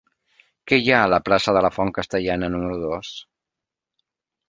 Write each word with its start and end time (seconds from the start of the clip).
Què 0.71 0.79
hi 0.85 0.89
ha 0.95 1.01
a 1.01 1.11
la 1.15 1.19
plaça 1.27 1.55
de 1.59 1.63
la 1.67 1.71
Font 1.77 1.93
Castellana 1.99 2.53
número 2.57 2.83
dos? 2.89 3.15